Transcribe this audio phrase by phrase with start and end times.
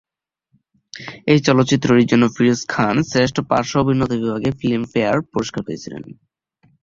[1.31, 6.01] এই চলচ্চিত্রটির জন্য ফিরোজ খান শ্রেষ্ঠ পার্শ্ব অভিনেতা বিভাগে ফিল্মফেয়ার পুরস্কার পেয়েছিলেন।